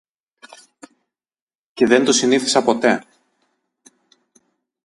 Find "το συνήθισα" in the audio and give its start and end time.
2.05-2.63